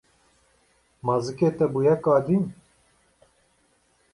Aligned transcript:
Ma 1.05 1.15
zikê 1.23 1.49
te 1.57 1.65
bûye 1.73 1.95
kadîn. 2.03 2.45